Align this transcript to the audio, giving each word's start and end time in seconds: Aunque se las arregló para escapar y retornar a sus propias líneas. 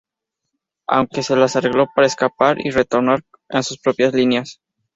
Aunque 0.87 1.21
se 1.21 1.35
las 1.35 1.55
arregló 1.55 1.85
para 1.93 2.07
escapar 2.07 2.57
y 2.65 2.71
retornar 2.71 3.21
a 3.49 3.61
sus 3.61 3.77
propias 3.77 4.15
líneas. 4.15 4.59